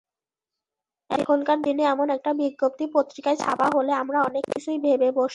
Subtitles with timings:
[1.09, 5.29] এখনকার দিনে এমন একটা বিজ্ঞপ্তি পত্রিকায় ছাপা হলে আমরা অনেক কিছুই ভেবে বসতাম।